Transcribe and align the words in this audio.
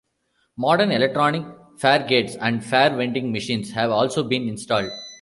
Modern 0.57 0.89
electronic 0.91 1.45
faregates 1.77 2.35
and 2.41 2.65
fare 2.65 2.89
vending 2.97 3.31
machines 3.31 3.69
have 3.73 3.91
also 3.91 4.23
been 4.23 4.49
installed. 4.49 4.89